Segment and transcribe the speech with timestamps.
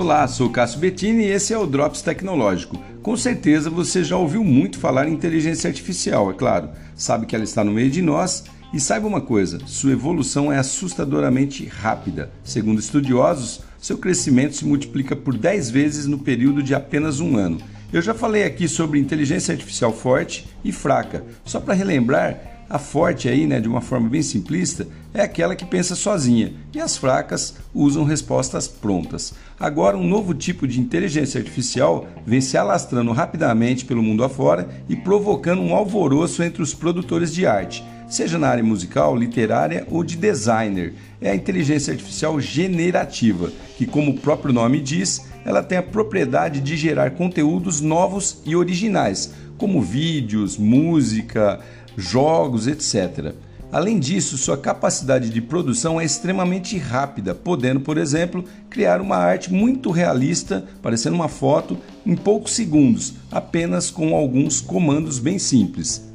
[0.00, 2.80] Olá, sou Cássio Bettini e esse é o Drops Tecnológico.
[3.02, 6.70] Com certeza você já ouviu muito falar em inteligência artificial, é claro.
[6.94, 10.56] Sabe que ela está no meio de nós e saiba uma coisa: sua evolução é
[10.56, 12.30] assustadoramente rápida.
[12.44, 17.58] Segundo estudiosos, seu crescimento se multiplica por 10 vezes no período de apenas um ano.
[17.92, 21.24] Eu já falei aqui sobre inteligência artificial forte e fraca.
[21.44, 25.64] Só para relembrar, a forte aí, né, de uma forma bem simplista, é aquela que
[25.64, 29.32] pensa sozinha, e as fracas usam respostas prontas.
[29.58, 34.94] Agora, um novo tipo de inteligência artificial vem se alastrando rapidamente pelo mundo afora e
[34.94, 40.16] provocando um alvoroço entre os produtores de arte, seja na área musical, literária ou de
[40.16, 40.94] designer.
[41.20, 46.60] É a inteligência artificial generativa, que, como o próprio nome diz, ela tem a propriedade
[46.60, 51.60] de gerar conteúdos novos e originais, como vídeos, música,
[51.96, 53.34] jogos, etc.
[53.70, 59.52] Além disso, sua capacidade de produção é extremamente rápida, podendo, por exemplo, criar uma arte
[59.52, 66.07] muito realista, parecendo uma foto, em poucos segundos, apenas com alguns comandos bem simples.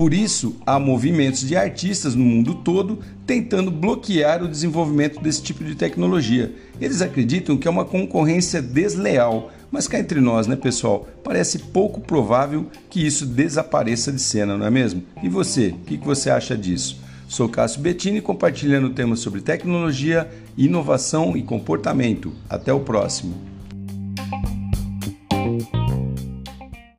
[0.00, 5.62] Por isso, há movimentos de artistas no mundo todo tentando bloquear o desenvolvimento desse tipo
[5.62, 6.54] de tecnologia.
[6.80, 11.06] Eles acreditam que é uma concorrência desleal, mas cá entre nós, né, pessoal?
[11.22, 15.02] Parece pouco provável que isso desapareça de cena, não é mesmo?
[15.22, 16.98] E você, o que você acha disso?
[17.28, 22.32] Sou Cássio Bettini compartilhando temas sobre tecnologia, inovação e comportamento.
[22.48, 23.49] Até o próximo.